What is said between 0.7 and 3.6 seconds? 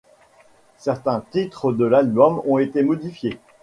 Certains titres de l'album ont été modifiés.